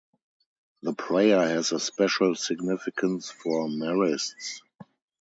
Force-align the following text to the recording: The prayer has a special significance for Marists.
The 0.81 0.93
prayer 0.93 1.47
has 1.47 1.71
a 1.71 1.79
special 1.79 2.33
significance 2.33 3.29
for 3.29 3.67
Marists. 3.69 4.63